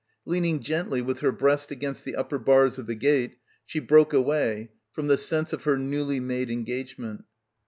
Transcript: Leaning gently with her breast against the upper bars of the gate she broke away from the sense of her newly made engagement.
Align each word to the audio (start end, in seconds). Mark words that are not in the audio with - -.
Leaning 0.25 0.59
gently 0.61 0.99
with 0.99 1.19
her 1.19 1.31
breast 1.31 1.69
against 1.69 2.03
the 2.03 2.15
upper 2.15 2.39
bars 2.39 2.79
of 2.79 2.87
the 2.87 2.95
gate 2.95 3.37
she 3.67 3.77
broke 3.79 4.13
away 4.13 4.71
from 4.91 5.05
the 5.05 5.15
sense 5.15 5.53
of 5.53 5.65
her 5.65 5.77
newly 5.77 6.19
made 6.19 6.49
engagement. 6.49 7.23